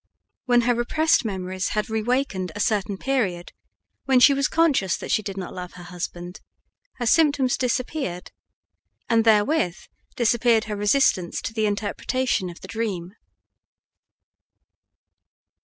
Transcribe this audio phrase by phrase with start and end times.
[0.45, 3.51] When her repressed memories had rewakened a certain period
[4.05, 6.41] when she was conscious that she did not love her husband,
[6.95, 8.31] her symptoms disappeared,
[9.09, 9.75] and therewith
[10.15, 13.13] disappeared her resistance to the interpretation of the dream.